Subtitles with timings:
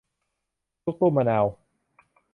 [0.83, 1.45] ลูกตุ้มมะพร้าว